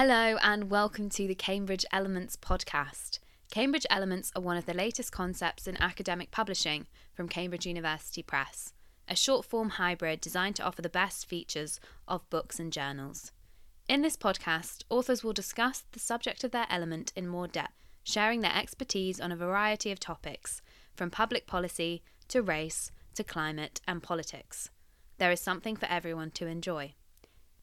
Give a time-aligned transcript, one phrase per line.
[0.00, 3.18] Hello, and welcome to the Cambridge Elements podcast.
[3.50, 8.72] Cambridge Elements are one of the latest concepts in academic publishing from Cambridge University Press,
[9.08, 13.32] a short form hybrid designed to offer the best features of books and journals.
[13.88, 18.40] In this podcast, authors will discuss the subject of their element in more depth, sharing
[18.40, 20.62] their expertise on a variety of topics,
[20.94, 24.70] from public policy to race to climate and politics.
[25.18, 26.94] There is something for everyone to enjoy.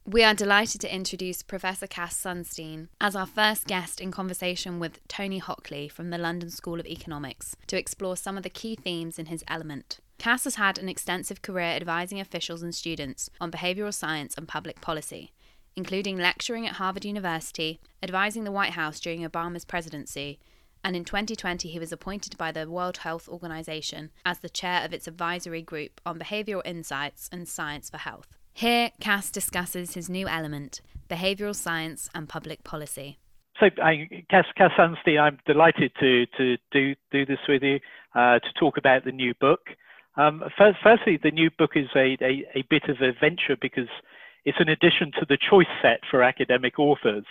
[0.08, 5.00] We are delighted to introduce Professor Cass Sunstein as our first guest in conversation with
[5.08, 9.18] Tony Hockley from the London School of Economics to explore some of the key themes
[9.18, 9.98] in his element.
[10.20, 14.80] Cass has had an extensive career advising officials and students on behavioural science and public
[14.80, 15.32] policy,
[15.76, 20.38] including lecturing at Harvard University, advising the White House during Obama's presidency,
[20.84, 24.94] and in 2020 he was appointed by the World Health Organization as the chair of
[24.94, 28.38] its advisory group on behavioural insights and science for health.
[28.58, 33.20] Here, Cass discusses his new element, behavioural science and public policy.
[33.60, 37.82] So, Cass, Cass Sunstein, I'm delighted to, to do, do this with you,
[38.16, 39.60] uh, to talk about the new book.
[40.16, 43.90] Um, first, firstly, the new book is a, a, a, bit of a venture because
[44.46, 47.26] it's an addition to the choice set for academic authors.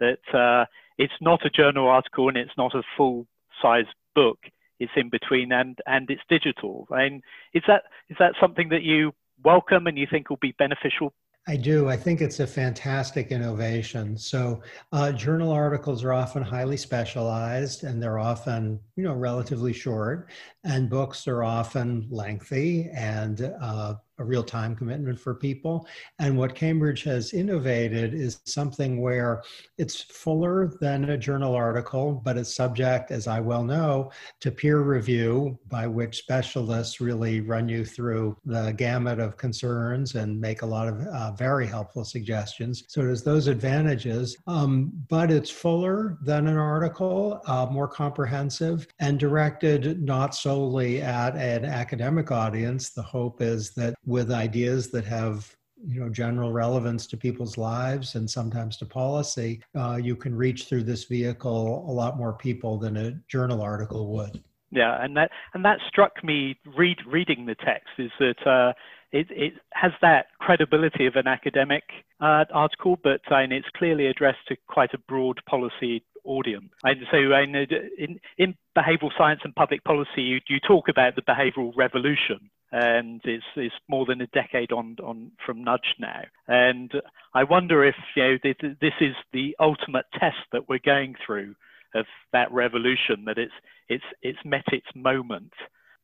[0.00, 0.66] That uh,
[0.98, 3.26] it's not a journal article and it's not a full
[3.62, 4.38] size book.
[4.80, 6.86] It's in between and, and it's digital.
[6.92, 7.22] I mean,
[7.54, 9.12] is that is that something that you
[9.44, 11.12] welcome and you think will be beneficial?
[11.46, 11.88] I do.
[11.88, 14.18] I think it's a fantastic innovation.
[14.18, 14.60] So,
[14.92, 20.30] uh, journal articles are often highly specialized and they're often, you know, relatively short,
[20.64, 25.86] and books are often lengthy and uh, a real time commitment for people.
[26.18, 29.42] And what Cambridge has innovated is something where
[29.76, 34.80] it's fuller than a journal article, but it's subject, as I well know, to peer
[34.80, 40.66] review, by which specialists really run you through the gamut of concerns and make a
[40.66, 42.84] lot of uh, very helpful suggestions.
[42.88, 48.86] So it has those advantages, um, but it's fuller than an article, uh, more comprehensive,
[48.98, 52.90] and directed not solely at an academic audience.
[52.90, 55.54] The hope is that with ideas that have
[55.86, 60.64] you know general relevance to people's lives and sometimes to policy uh, you can reach
[60.64, 65.30] through this vehicle a lot more people than a journal article would yeah and that
[65.54, 68.72] and that struck me read reading the text is that uh,
[69.12, 71.84] it, it has that credibility of an academic
[72.20, 76.68] uh, article, but uh, and it's clearly addressed to quite a broad policy audience.
[76.84, 77.54] And so in,
[77.98, 83.20] in, in behavioral science and public policy, you, you talk about the behavioral revolution and
[83.24, 86.22] it's, it's more than a decade on, on from nudge now.
[86.46, 86.92] And
[87.34, 91.54] I wonder if you know this, is the ultimate test that we're going through
[91.94, 93.52] of that revolution, that it's
[93.88, 95.52] it's it's met its moment.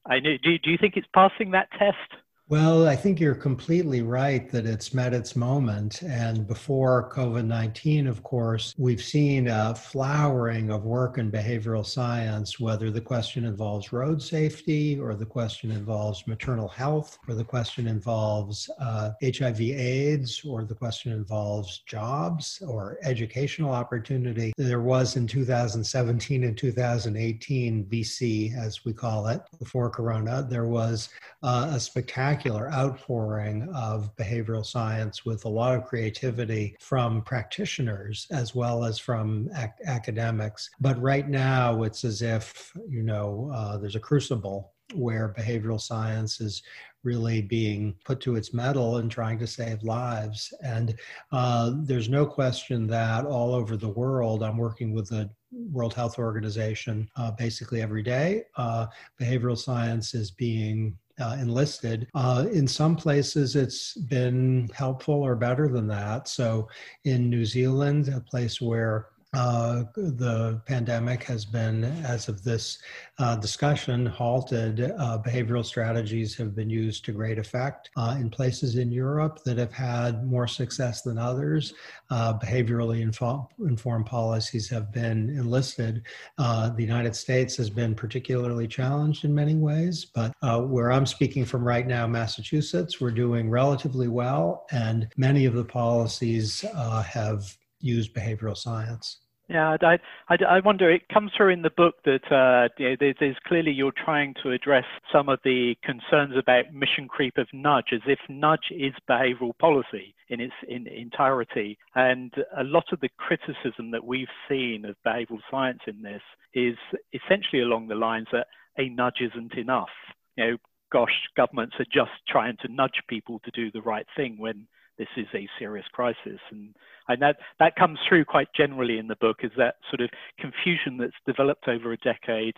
[0.07, 2.24] I know, do, do you think it's passing that test?
[2.51, 6.03] Well, I think you're completely right that it's met its moment.
[6.03, 12.61] And before COVID 19, of course, we've seen a flowering of work in behavioral science,
[12.61, 17.87] whether the question involves road safety, or the question involves maternal health, or the question
[17.87, 24.53] involves uh, HIV AIDS, or the question involves jobs or educational opportunity.
[24.59, 31.09] There was in 2017 and 2018, BC, as we call it, before Corona, there was
[31.43, 38.27] uh, a spectacular spectacular outpouring of behavioral science with a lot of creativity from practitioners
[38.33, 40.69] as well as from ac- academics.
[40.81, 46.41] But right now, it's as if, you know, uh, there's a crucible where behavioral science
[46.41, 46.63] is
[47.05, 50.53] really being put to its mettle and trying to save lives.
[50.61, 50.97] And
[51.31, 56.19] uh, there's no question that all over the world, I'm working with the World Health
[56.19, 58.43] Organization uh, basically every day.
[58.57, 58.87] Uh,
[59.21, 62.09] behavioral science is being uh, enlisted.
[62.15, 66.29] Uh, in some places, it's been helpful or better than that.
[66.29, 66.69] So,
[67.05, 72.79] in New Zealand, a place where uh, the pandemic has been, as of this
[73.19, 74.81] uh, discussion, halted.
[74.81, 77.91] Uh, behavioral strategies have been used to great effect.
[77.97, 81.75] Uh, in places in Europe that have had more success than others,
[82.11, 86.03] uh, behaviorally info- informed policies have been enlisted.
[86.39, 90.33] Uh, the United States has been particularly challenged in many ways, but
[90.69, 95.65] where I'm speaking from right now, Massachusetts, we're doing relatively well, and many of the
[95.65, 99.19] policies have used behavioral science.
[99.49, 99.99] Yeah, I,
[100.29, 103.37] I, I, wonder, it comes through in the book that uh, you know, there's, there's,
[103.47, 108.01] clearly you're trying to address some of the concerns about mission creep of nudge, as
[108.07, 111.77] if nudge is behavioral policy in its in entirety.
[111.95, 116.23] And a lot of the criticism that we've seen of behavioral science in this
[116.55, 116.77] is
[117.13, 118.47] essentially along the lines that
[118.79, 119.89] a nudge isn't enough.
[120.37, 120.57] You know,
[120.91, 124.67] gosh, governments are just trying to nudge people to do the right thing when
[124.99, 126.41] this is a serious crisis.
[126.51, 126.75] And,
[127.09, 130.97] and that, that comes through quite generally in the book is that sort of confusion
[130.99, 132.55] that's developed over a decade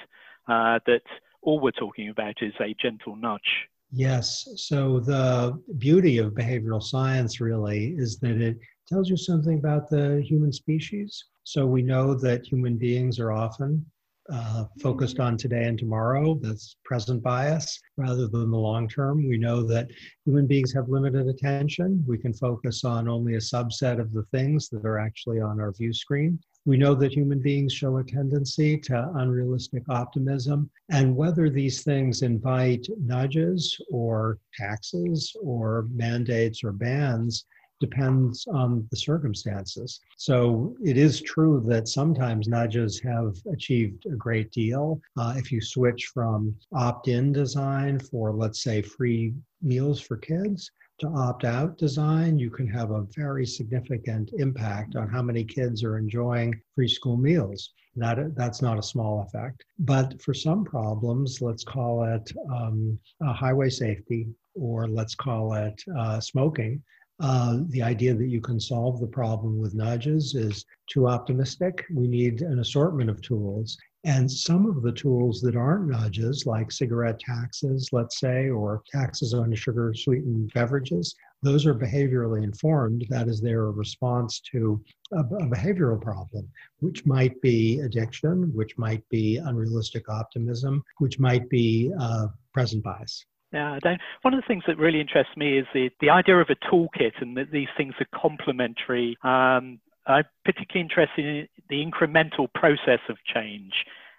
[0.49, 1.03] uh, that
[1.43, 3.69] all we're talking about is a gentle nudge.
[3.93, 4.49] Yes.
[4.57, 8.59] So the beauty of behavioral science really is that it
[8.89, 11.25] tells you something about the human species.
[11.45, 13.85] So we know that human beings are often
[14.33, 16.39] uh, focused on today and tomorrow.
[16.41, 19.27] That's present bias rather than the long term.
[19.27, 19.89] We know that
[20.25, 22.05] human beings have limited attention.
[22.07, 25.73] We can focus on only a subset of the things that are actually on our
[25.73, 26.39] view screen.
[26.65, 30.69] We know that human beings show a tendency to unrealistic optimism.
[30.91, 37.45] And whether these things invite nudges or taxes or mandates or bans
[37.81, 40.01] depends on the circumstances.
[40.17, 45.01] So it is true that sometimes nudges have achieved a great deal.
[45.17, 50.71] Uh, if you switch from opt in design for, let's say, free meals for kids
[50.99, 55.85] to opt out design, you can have a very significant impact on how many kids
[55.85, 57.73] are enjoying free school meals.
[57.97, 59.65] That, that's not a small effect.
[59.79, 66.21] But for some problems, let's call it um, highway safety or let's call it uh,
[66.21, 66.83] smoking,
[67.21, 71.85] uh, the idea that you can solve the problem with nudges is too optimistic.
[71.93, 73.77] We need an assortment of tools.
[74.05, 79.35] And some of the tools that aren't nudges, like cigarette taxes, let's say, or taxes
[79.35, 83.05] on sugar sweetened beverages, those are behaviorally informed.
[83.09, 84.83] That is, they're a response to
[85.13, 86.49] a, a, behavioral problem,
[86.79, 93.27] which might be addiction, which might be unrealistic optimism, which might be uh, present bias.
[93.53, 93.79] Yeah,
[94.23, 97.13] one of the things that really interests me is the, the idea of a toolkit
[97.21, 99.17] and that these things are complementary.
[99.23, 103.73] Um, I'm particularly interested in the incremental process of change.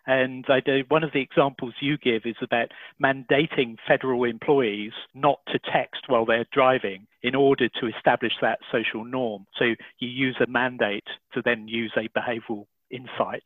[0.06, 2.70] And I do, one of the examples you give is about
[3.04, 9.04] mandating federal employees not to text while they're driving in order to establish that social
[9.04, 9.46] norm.
[9.60, 9.66] So
[10.00, 11.04] you use a mandate
[11.34, 13.44] to then use a behavioral insight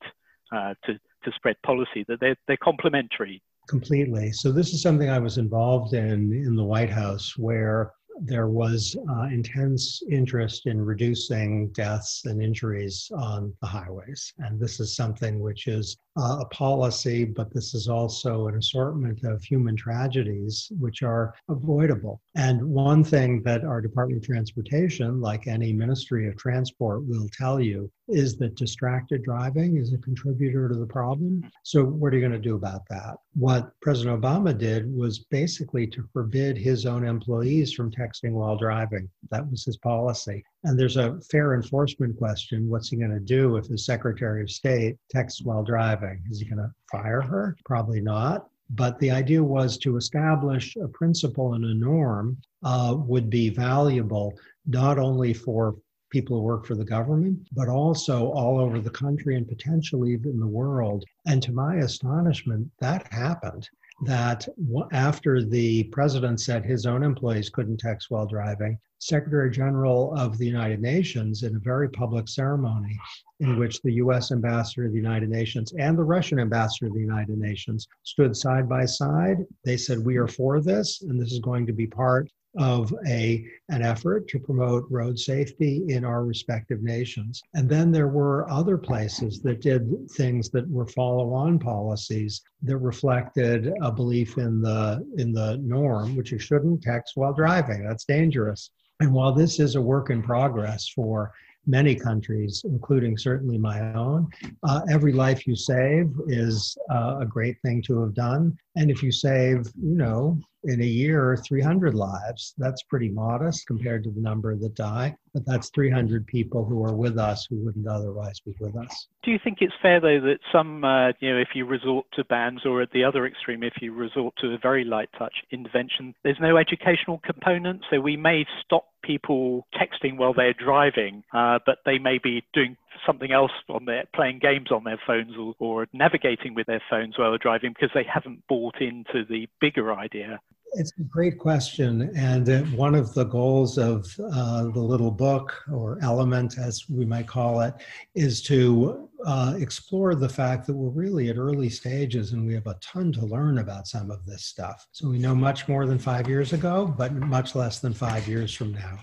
[0.52, 0.94] uh, to,
[1.24, 3.42] to spread policy, that they're, they're complementary
[3.72, 4.34] Completely.
[4.34, 8.98] So this is something I was involved in in the White House, where there was
[9.10, 14.34] uh, intense interest in reducing deaths and injuries on the highways.
[14.40, 19.24] And this is something which is uh, a policy, but this is also an assortment
[19.24, 22.22] of human tragedies which are avoidable.
[22.36, 27.62] And one thing that our Department of Transportation, like any Ministry of Transport, will tell
[27.62, 31.44] you is that distracted driving is a contributor to the problem.
[31.64, 33.18] So, what are you going to do about that?
[33.34, 39.10] What President Obama did was basically to forbid his own employees from texting while driving.
[39.30, 40.44] That was his policy.
[40.64, 42.70] And there's a fair enforcement question.
[42.70, 46.22] What's he going to do if his Secretary of State texts while driving?
[46.30, 47.56] Is he going to fire her?
[47.66, 48.48] Probably not.
[48.70, 54.34] But the idea was to establish a principle and a norm uh, would be valuable
[54.66, 55.76] not only for
[56.12, 60.40] people who work for the government, but also all over the country and potentially even
[60.40, 61.04] the world.
[61.26, 63.68] And to my astonishment, that happened
[64.06, 64.48] that
[64.92, 70.46] after the president said his own employees couldn't text while driving, Secretary General of the
[70.46, 72.98] United Nations, in a very public ceremony
[73.40, 77.00] in which the US ambassador of the United Nations and the Russian ambassador of the
[77.00, 81.40] United Nations stood side by side, they said, We are for this, and this is
[81.40, 86.84] going to be part of a, an effort to promote road safety in our respective
[86.84, 87.42] nations.
[87.54, 93.72] And then there were other places that did things that were follow-on policies that reflected
[93.82, 97.84] a belief in the in the norm, which you shouldn't text while driving.
[97.84, 98.72] That's dangerous.
[99.00, 101.32] And while this is a work in progress for
[101.68, 104.28] many countries, including certainly my own.
[104.64, 108.58] Uh, every life you save is uh, a great thing to have done.
[108.76, 114.04] And if you save, you know, in a year 300 lives, that's pretty modest compared
[114.04, 115.16] to the number that die.
[115.34, 119.08] But that's 300 people who are with us who wouldn't otherwise be with us.
[119.24, 122.26] Do you think it's fair, though, that some, uh, you know, if you resort to
[122.26, 126.14] bans, or at the other extreme, if you resort to a very light touch intervention,
[126.24, 127.84] there's no educational component?
[127.90, 132.78] So we may stop people texting while they're driving, uh, but they may be doing
[133.06, 137.18] something else on their playing games on their phones or, or navigating with their phones
[137.18, 140.40] while they're driving because they haven't bought into the bigger idea
[140.74, 142.12] it's a great question.
[142.16, 147.06] And uh, one of the goals of uh, the little book, or element as we
[147.06, 147.74] might call it,
[148.16, 152.68] is to uh, explore the fact that we're really at early stages and we have
[152.68, 154.88] a ton to learn about some of this stuff.
[154.92, 158.54] So we know much more than five years ago, but much less than five years
[158.54, 159.00] from now.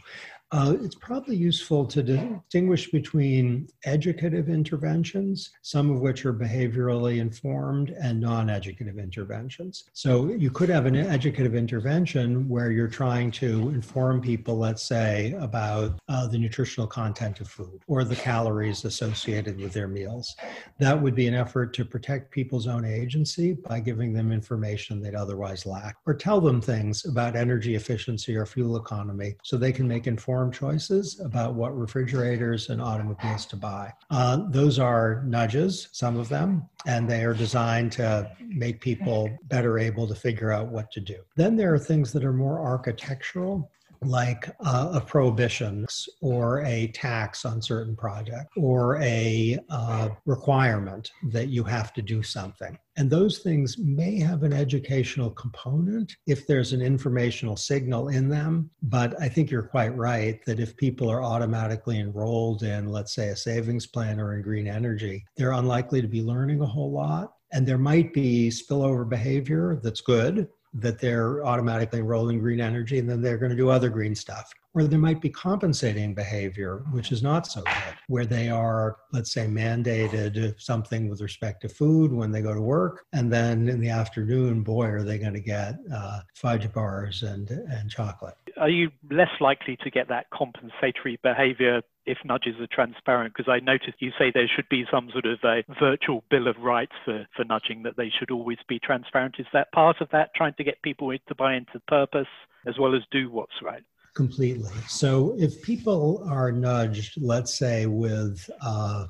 [0.51, 7.91] Uh, it's probably useful to distinguish between educative interventions, some of which are behaviorally informed,
[8.01, 9.85] and non educative interventions.
[9.93, 15.37] So you could have an educative intervention where you're trying to inform people, let's say,
[15.39, 20.35] about uh, the nutritional content of food or the calories associated with their meals.
[20.79, 25.15] That would be an effort to protect people's own agency by giving them information they'd
[25.15, 29.87] otherwise lack, or tell them things about energy efficiency or fuel economy so they can
[29.87, 33.93] make informed choices about what refrigerators and automobiles to buy.
[34.11, 39.79] Uh, those are nudges, some of them, and they are designed to make people better
[39.79, 41.19] able to figure out what to do.
[41.37, 43.71] Then there are things that are more architectural
[44.03, 45.87] like uh, a prohibition
[46.21, 52.23] or a tax on certain projects or a uh, requirement that you have to do
[52.23, 52.79] something.
[52.97, 58.71] And those things may have an educational component if there's an informational signal in them.
[58.83, 63.29] But I think you're quite right that if people are automatically enrolled in, let's say,
[63.29, 67.35] a savings plan or in green energy, they're unlikely to be learning a whole lot.
[67.53, 73.09] And there might be spillover behavior that's good that they're automatically enrolling green energy and
[73.09, 74.53] then they're going to do other green stuff.
[74.75, 79.33] Or there might be compensating behavior, which is not so good, where they are, let's
[79.33, 83.05] say, mandated something with respect to food when they go to work.
[83.13, 87.51] And then in the afternoon, boy, are they going to get uh, fudge bars and,
[87.51, 88.35] and chocolate.
[88.57, 93.35] Are you less likely to get that compensatory behavior if nudges are transparent?
[93.37, 96.57] Because I noticed you say there should be some sort of a virtual bill of
[96.59, 99.37] rights for, for nudging, that they should always be transparent.
[99.39, 102.27] Is that part of that, trying to get people to buy into purpose
[102.67, 103.83] as well as do what's right?
[104.15, 104.73] Completely.
[104.89, 109.07] So if people are nudged, let's say with uh,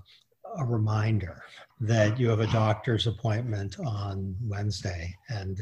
[0.59, 1.43] a reminder
[1.81, 5.61] that you have a doctor's appointment on Wednesday and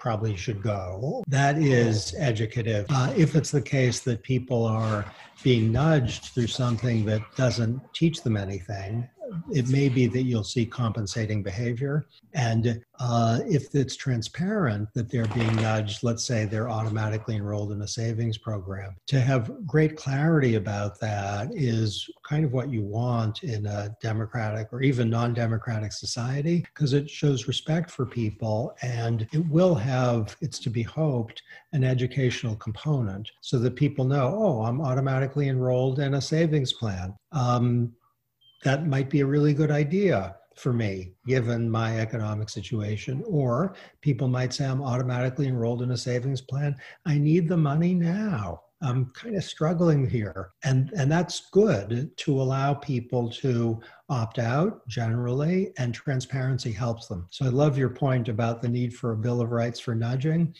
[0.00, 1.22] probably should go.
[1.28, 2.86] That is educative.
[2.90, 5.04] Uh, if it's the case that people are
[5.42, 9.08] being nudged through something that doesn't teach them anything,
[9.52, 12.06] it may be that you'll see compensating behavior.
[12.34, 17.82] And uh, if it's transparent that they're being nudged, let's say they're automatically enrolled in
[17.82, 23.42] a savings program, to have great clarity about that is kind of what you want
[23.42, 29.26] in a democratic or even non democratic society because it shows respect for people and
[29.32, 31.42] it will have, it's to be hoped,
[31.72, 37.14] an educational component so that people know, oh, I'm automatically enrolled in a savings plan.
[37.32, 37.92] Um,
[38.64, 43.22] that might be a really good idea for me, given my economic situation.
[43.26, 46.76] Or people might say, I'm automatically enrolled in a savings plan.
[47.06, 48.62] I need the money now.
[48.80, 50.50] I'm kind of struggling here.
[50.64, 57.26] And, and that's good to allow people to opt out generally, and transparency helps them.
[57.30, 60.54] So I love your point about the need for a Bill of Rights for nudging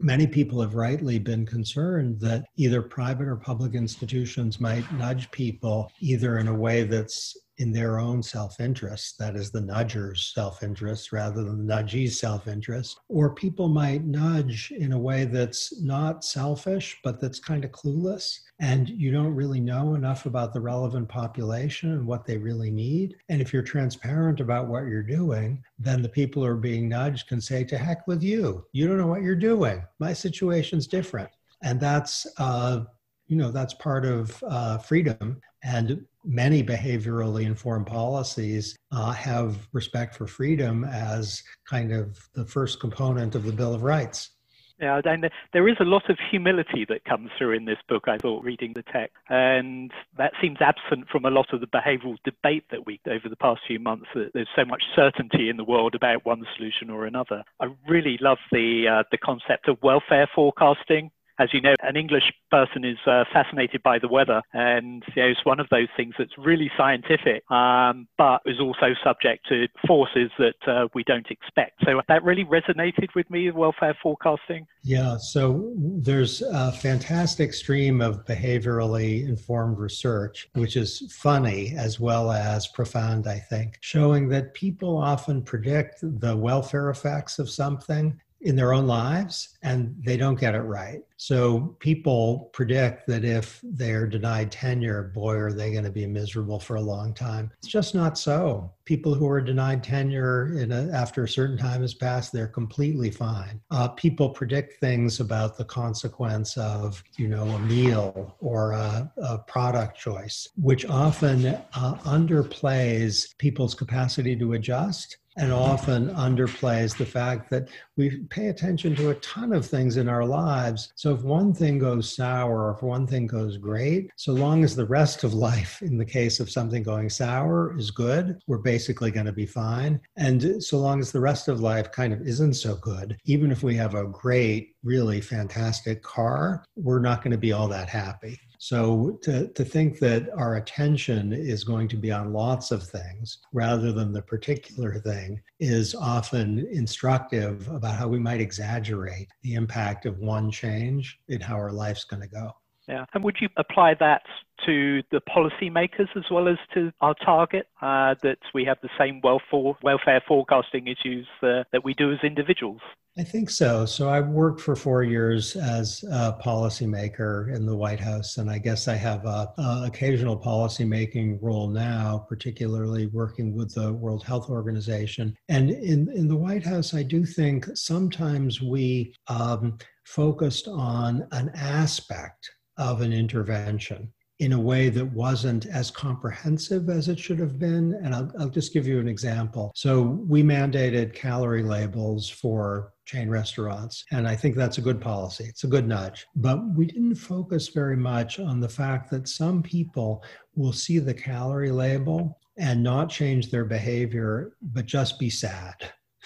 [0.00, 5.90] many people have rightly been concerned that either private or public institutions might nudge people
[6.00, 10.62] either in a way that's in their own self interest, that is the nudger's self
[10.62, 15.80] interest rather than the nudgee's self interest, or people might nudge in a way that's
[15.80, 18.40] not selfish, but that's kind of clueless.
[18.58, 23.16] And you don't really know enough about the relevant population and what they really need.
[23.28, 27.28] And if you're transparent about what you're doing, then the people who are being nudged
[27.28, 28.64] can say, to heck with you.
[28.72, 29.84] You don't know what you're doing.
[29.98, 31.28] My situation's different.
[31.62, 32.84] And that's, uh,
[33.26, 35.40] you know, that's part of uh, freedom.
[35.62, 42.80] And many behaviorally informed policies uh, have respect for freedom as kind of the first
[42.80, 44.30] component of the Bill of Rights.
[44.78, 48.18] Yeah, and there is a lot of humility that comes through in this book, I
[48.18, 49.16] thought, reading the text.
[49.30, 53.36] And that seems absent from a lot of the behavioral debate that we, over the
[53.36, 57.06] past few months, that there's so much certainty in the world about one solution or
[57.06, 57.42] another.
[57.58, 62.32] I really love the, uh, the concept of welfare forecasting as you know, an English
[62.50, 66.14] person is uh, fascinated by the weather, and you know, it's one of those things
[66.18, 71.84] that's really scientific, um, but is also subject to forces that uh, we don't expect.
[71.84, 74.66] So that really resonated with me, welfare forecasting.
[74.82, 82.30] Yeah, so there's a fantastic stream of behaviorally informed research, which is funny as well
[82.30, 88.54] as profound, I think, showing that people often predict the welfare effects of something in
[88.54, 91.02] their own lives and they don't get it right.
[91.16, 96.60] So people predict that if they're denied tenure, boy, are they going to be miserable
[96.60, 97.50] for a long time.
[97.58, 98.70] It's just not so.
[98.84, 103.60] People who are denied tenure a, after a certain time has passed, they're completely fine.
[103.70, 109.38] Uh, people predict things about the consequence of, you know, a meal or a, a
[109.38, 117.50] product choice, which often uh, underplays people's capacity to adjust and often underplays the fact
[117.50, 120.92] that we pay attention to a ton of things in our lives.
[120.94, 124.64] So So if one thing goes sour, or if one thing goes great, so long
[124.64, 128.58] as the rest of life, in the case of something going sour, is good, we're
[128.58, 130.00] basically going to be fine.
[130.16, 133.62] And so long as the rest of life kind of isn't so good, even if
[133.62, 138.40] we have a great, really fantastic car, we're not going to be all that happy.
[138.58, 143.38] So to, to think that our attention is going to be on lots of things
[143.52, 150.06] rather than the particular thing is often instructive about how we might exaggerate the impact
[150.06, 152.52] of one change in how our life's going to go.
[152.88, 153.04] Yeah.
[153.14, 154.22] And would you apply that
[154.64, 159.20] to the policymakers as well as to our target, uh, that we have the same
[159.22, 162.80] welfare forecasting issues uh, that we do as individuals?
[163.18, 163.86] I think so.
[163.86, 168.58] So I worked for four years as a policymaker in the White House, and I
[168.58, 174.50] guess I have a, a occasional policymaking role now, particularly working with the World Health
[174.50, 175.34] Organization.
[175.48, 181.50] And in in the White House, I do think sometimes we um, focused on an
[181.54, 187.58] aspect of an intervention in a way that wasn't as comprehensive as it should have
[187.58, 187.98] been.
[188.04, 189.72] And I'll, I'll, just give you an example.
[189.74, 195.44] So, we mandated calorie labels for chain restaurants, and I think that's a good policy.
[195.44, 196.26] It's a good nudge.
[196.34, 200.22] But we didn't focus very much on the fact that some people
[200.54, 205.74] will see the calorie label and not change their behavior, but just be sad.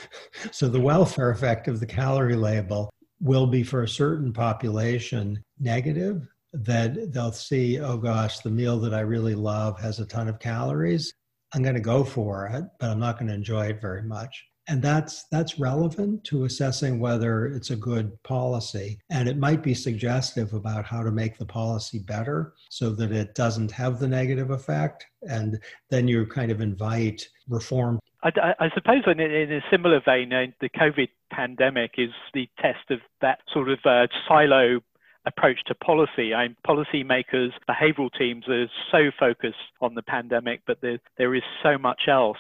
[0.51, 6.27] so, the welfare effect of the calorie label will be for a certain population negative
[6.53, 10.41] that they'll see, oh gosh, the meal that I really love has a ton of
[10.41, 11.13] calories.
[11.55, 14.45] I'm going to go for it, but I'm not going to enjoy it very much.
[14.69, 18.99] And that's that's relevant to assessing whether it's a good policy.
[19.11, 23.35] And it might be suggestive about how to make the policy better so that it
[23.35, 25.07] doesn't have the negative effect.
[25.23, 25.59] And
[25.91, 27.99] then you kind of invite reform.
[28.23, 33.01] I, I suppose in, a similar vein, uh, the COVID pandemic is the test of
[33.23, 34.81] that sort of uh, silo
[35.27, 36.35] approach to policy.
[36.35, 41.43] I mean, policymakers, behavioral teams are so focused on the pandemic, but there, there is
[41.63, 42.39] so much else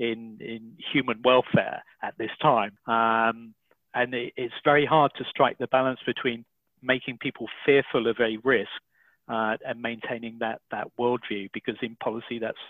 [0.00, 2.72] in, in human welfare at this time.
[2.86, 3.54] Um,
[3.94, 6.44] and it, it's very hard to strike the balance between
[6.82, 8.70] making people fearful of a risk
[9.28, 12.64] uh, and maintaining that, that worldview, because in policy, that's,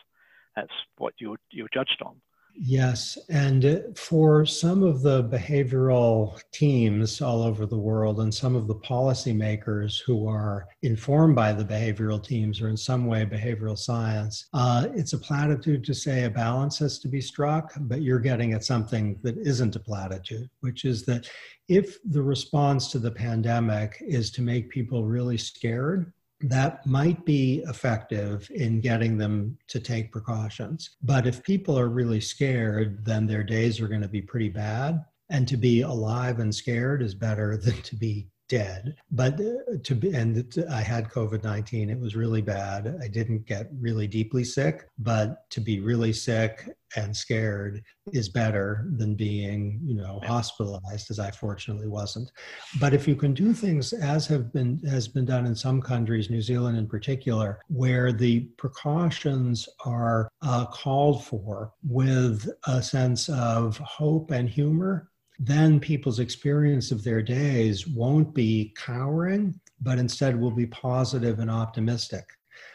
[0.57, 2.16] that's what you're, you're judged on.
[2.54, 3.16] Yes.
[3.28, 8.74] And for some of the behavioral teams all over the world and some of the
[8.74, 14.88] policymakers who are informed by the behavioral teams or in some way behavioral science, uh,
[14.94, 18.64] it's a platitude to say a balance has to be struck, but you're getting at
[18.64, 21.28] something that isn't a platitude, which is that
[21.68, 27.62] if the response to the pandemic is to make people really scared, that might be
[27.68, 30.96] effective in getting them to take precautions.
[31.03, 35.05] But if people are really scared, then their days are going to be pretty bad.
[35.29, 38.96] And to be alive and scared is better than to be dead.
[39.12, 42.98] But uh, to be, and I had COVID 19, it was really bad.
[43.02, 47.82] I didn't get really deeply sick, but to be really sick and scared
[48.12, 52.32] is better than being, you know, hospitalized, as I fortunately wasn't.
[52.80, 56.30] But if you can do things as have been has been done in some countries,
[56.30, 63.78] New Zealand in particular, where the precautions are uh, called for with a sense of
[63.78, 65.10] hope and humor,
[65.42, 71.50] then people's experience of their days won't be cowering, but instead will be positive and
[71.50, 72.26] optimistic.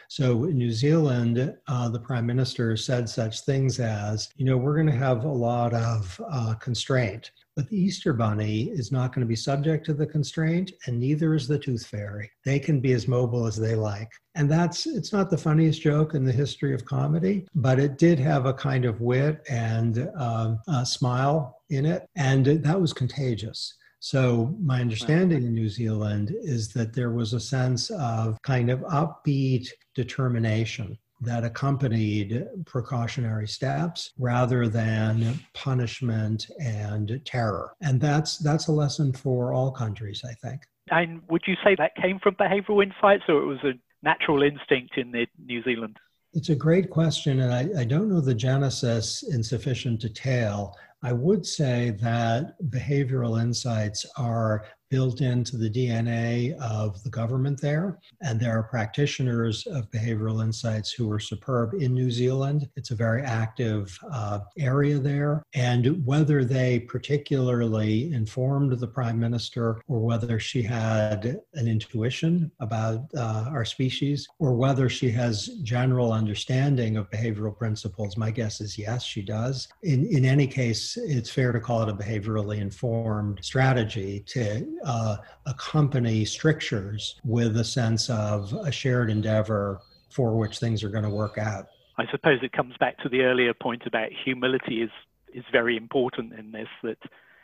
[0.08, 4.74] So in New Zealand, uh, the prime minister said such things as, you know, we're
[4.74, 7.30] going to have a lot of uh, constraint.
[7.56, 11.34] But the Easter Bunny is not going to be subject to the constraint, and neither
[11.34, 12.30] is the Tooth Fairy.
[12.44, 14.10] They can be as mobile as they like.
[14.34, 18.18] And that's, it's not the funniest joke in the history of comedy, but it did
[18.18, 22.06] have a kind of wit and um, a smile in it.
[22.14, 23.74] And that was contagious.
[24.00, 28.80] So, my understanding in New Zealand is that there was a sense of kind of
[28.80, 37.72] upbeat determination that accompanied precautionary steps rather than punishment and terror.
[37.80, 40.62] And that's that's a lesson for all countries, I think.
[40.90, 44.96] And would you say that came from behavioral insights or it was a natural instinct
[44.96, 45.96] in the New Zealand?
[46.32, 50.76] It's a great question, and I, I don't know the genesis in sufficient detail.
[51.02, 57.98] I would say that behavioral insights are built into the DNA of the government there.
[58.22, 62.68] And there are practitioners of behavioral insights who are superb in New Zealand.
[62.76, 65.42] It's a very active uh, area there.
[65.54, 73.00] And whether they particularly informed the prime minister or whether she had an intuition about
[73.16, 78.78] uh, our species or whether she has general understanding of behavioral principles, my guess is
[78.78, 79.68] yes, she does.
[79.82, 85.16] In, in any case, it's fair to call it a behaviorally informed strategy to uh,
[85.46, 91.10] accompany strictures with a sense of a shared endeavor for which things are going to
[91.10, 91.66] work out.
[91.98, 94.90] I suppose it comes back to the earlier point about humility is
[95.32, 96.98] is very important in this that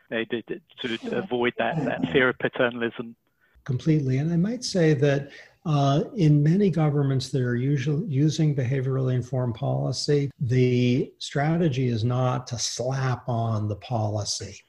[0.09, 3.15] they did to avoid that, that fear of paternalism.
[3.65, 4.19] Completely.
[4.19, 5.31] And I might say that
[5.65, 12.47] uh, in many governments that are usually using behaviorally informed policy, the strategy is not
[12.49, 14.61] to slap on the policy.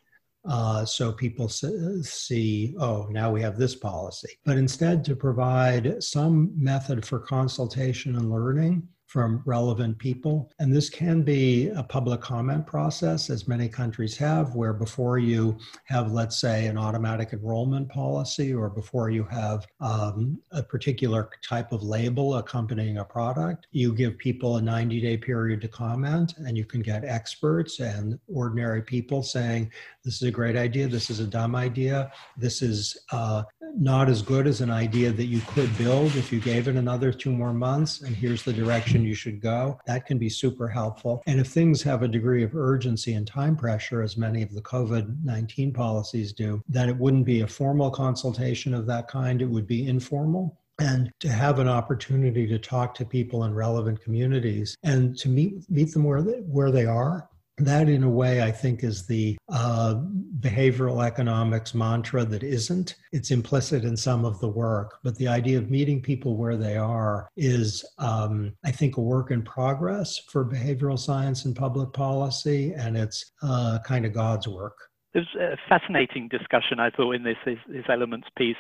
[0.46, 6.52] Uh, so people see, oh, now we have this policy, but instead to provide some
[6.58, 10.52] method for consultation and learning from relevant people.
[10.58, 15.56] And this can be a public comment process, as many countries have, where before you
[15.86, 21.72] have, let's say, an automatic enrollment policy, or before you have um, a particular type
[21.72, 26.58] of label accompanying a product, you give people a 90 day period to comment, and
[26.58, 29.72] you can get experts and ordinary people saying,
[30.04, 33.44] this is a great idea, this is a dumb idea, this is uh,
[33.76, 37.12] not as good as an idea that you could build if you gave it another
[37.12, 39.80] two more months and here's the direction you should go.
[39.88, 41.24] That can be super helpful.
[41.26, 44.62] And if things have a degree of urgency and time pressure as many of the
[44.62, 49.42] covid-19 policies do then it wouldn't be a formal consultation of that kind.
[49.42, 50.60] It would be informal.
[50.80, 55.70] And to have an opportunity to talk to people in relevant communities and to meet
[55.70, 59.38] meet them where they, where they are that in a way i think is the
[59.50, 59.96] uh,
[60.40, 62.96] behavioral economics mantra that isn't.
[63.12, 66.78] It's implicit in some of the work but the idea of meeting people where they
[66.78, 72.74] are is um, i think a work in progress for behavioral science and public policy
[72.74, 74.76] and it's uh, kind of god's work.
[75.14, 78.58] There's a fascinating discussion i thought in this, this, this elements piece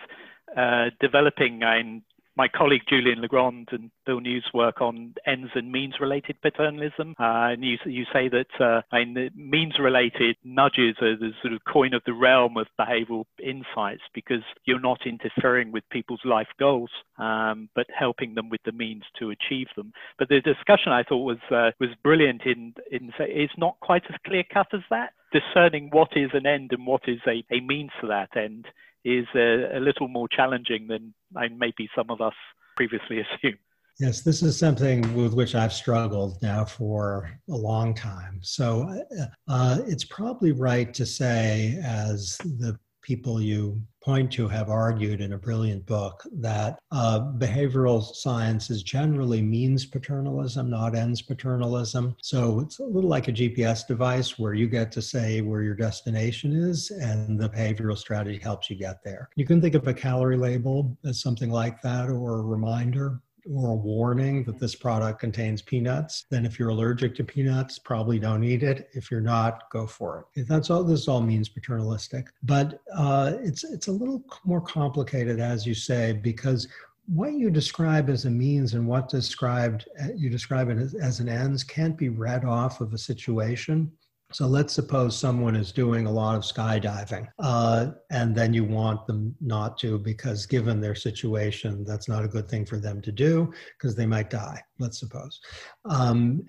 [0.56, 2.04] uh, developing and
[2.36, 7.16] my colleague Julian Le Grand and Bill New's work on ends and means related paternalism.
[7.20, 11.54] Uh, and you, you say that uh, I mean, means related nudges are the sort
[11.54, 16.48] of coin of the realm of behavioral insights because you're not interfering with people's life
[16.60, 19.94] goals, um, but helping them with the means to achieve them.
[20.18, 24.16] But the discussion I thought was, uh, was brilliant in, in it's not quite as
[24.26, 27.92] clear cut as that, discerning what is an end and what is a, a means
[28.02, 28.66] to that end
[29.06, 31.14] is a, a little more challenging than
[31.58, 32.34] maybe some of us
[32.76, 33.58] previously assumed.
[34.00, 38.40] Yes, this is something with which I've struggled now for a long time.
[38.42, 39.04] So
[39.48, 45.34] uh, it's probably right to say, as the people you point to have argued in
[45.34, 52.16] a brilliant book that uh, behavioral science is generally means paternalism, not ends paternalism.
[52.22, 55.76] So it's a little like a GPS device where you get to say where your
[55.76, 59.30] destination is, and the behavioral strategy helps you get there.
[59.36, 63.72] You can think of a calorie label as something like that or a reminder or
[63.72, 68.44] a warning that this product contains peanuts, then if you're allergic to peanuts, probably don't
[68.44, 68.90] eat it.
[68.94, 70.48] If you're not, go for it.
[70.48, 70.84] That's all.
[70.84, 76.14] This all means paternalistic, but uh, it's it's a little more complicated, as you say,
[76.14, 76.68] because
[77.08, 81.28] what you describe as a means and what described you describe it as, as an
[81.28, 83.92] ends can't be read off of a situation
[84.34, 89.06] so let's suppose someone is doing a lot of skydiving, uh, and then you want
[89.06, 93.12] them not to because, given their situation, that's not a good thing for them to
[93.12, 94.62] do because they might die.
[94.80, 95.40] Let's suppose.
[95.86, 96.46] Um,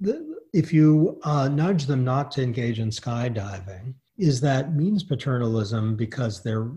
[0.00, 5.96] the, if you uh, nudge them not to engage in skydiving, is that means paternalism
[5.96, 6.70] because they're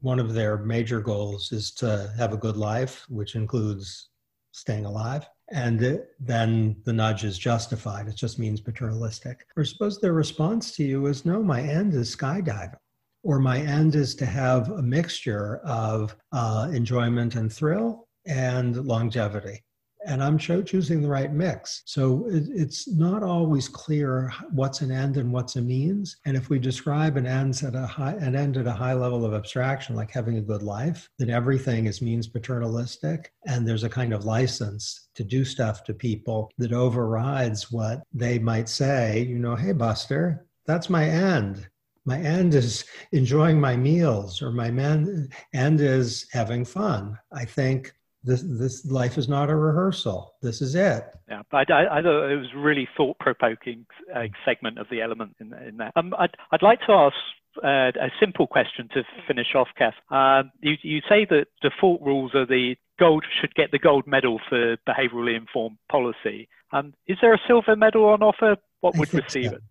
[0.00, 4.08] one of their major goals is to have a good life, which includes
[4.50, 5.26] staying alive?
[5.52, 8.08] And then the nudge is justified.
[8.08, 9.46] It just means paternalistic.
[9.56, 12.74] Or suppose their response to you is, no, my end is skydiving.
[13.22, 19.62] Or my end is to have a mixture of uh, enjoyment and thrill and longevity
[20.06, 21.82] and I'm choosing the right mix.
[21.84, 26.16] So it, it's not always clear what's an end and what's a means.
[26.26, 29.24] And if we describe an end at a high an end at a high level
[29.24, 33.88] of abstraction, like having a good life, then everything is means paternalistic, and there's a
[33.88, 39.22] kind of license to do stuff to people that overrides what they might say.
[39.22, 41.68] You know, hey Buster, that's my end
[42.04, 47.92] my end is enjoying my meals or my man, end is having fun i think
[48.24, 50.34] this this life is not a rehearsal.
[50.42, 51.04] This is it.
[51.28, 55.36] Yeah, but I, I thought it was really thought provoking uh, segment of the element
[55.40, 55.92] in, in that.
[55.96, 57.16] Um, I'd I'd like to ask
[57.62, 59.94] uh, a simple question to finish off, Cass.
[60.10, 64.40] Uh, you, you say that default rules are the gold should get the gold medal
[64.48, 66.48] for behaviorally informed policy.
[66.72, 68.56] Um, is there a silver medal on offer?
[68.80, 69.56] What would receive so.
[69.56, 69.62] it?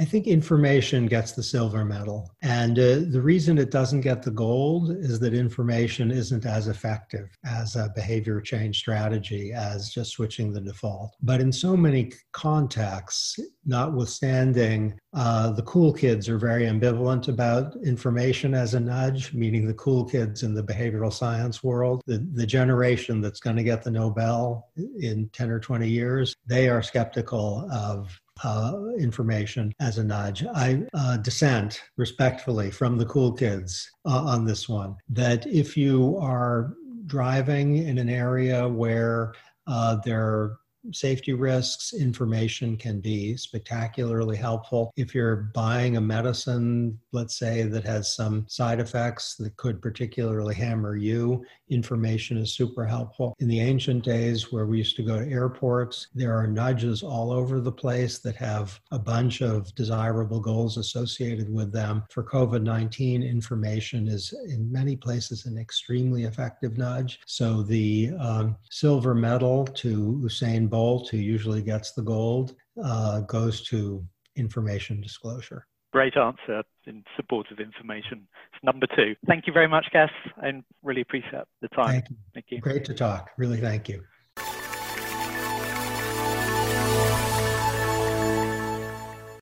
[0.00, 2.34] I think information gets the silver medal.
[2.42, 7.28] And uh, the reason it doesn't get the gold is that information isn't as effective
[7.44, 11.14] as a behavior change strategy as just switching the default.
[11.22, 18.54] But in so many contexts, notwithstanding, uh, the cool kids are very ambivalent about information
[18.54, 23.20] as a nudge, meaning the cool kids in the behavioral science world, the, the generation
[23.20, 28.20] that's going to get the Nobel in 10 or 20 years, they are skeptical of
[28.42, 30.44] uh, information as a nudge.
[30.54, 36.16] I uh, dissent respectfully from the cool kids uh, on this one that if you
[36.18, 36.74] are
[37.06, 39.34] driving in an area where
[39.66, 40.56] uh, there
[40.92, 44.92] safety risks information can be spectacularly helpful.
[44.96, 50.54] If you're buying a medicine, let's say, that has some side effects that could particularly
[50.54, 53.34] hammer you, information is super helpful.
[53.38, 57.32] In the ancient days where we used to go to airports, there are nudges all
[57.32, 62.04] over the place that have a bunch of desirable goals associated with them.
[62.10, 67.20] For COVID 19, information is in many places an extremely effective nudge.
[67.26, 73.62] So the um, silver medal to Usain Bolt, who usually gets the gold, uh, goes
[73.70, 75.68] to information disclosure.
[75.92, 78.26] Great answer in support of information.
[78.52, 79.14] It's number two.
[79.28, 80.10] Thank you very much, Gus,
[80.42, 81.92] and really appreciate the time.
[81.92, 82.16] Thank you.
[82.34, 82.58] Thank you.
[82.60, 83.30] Great to talk.
[83.38, 84.02] Really, thank you.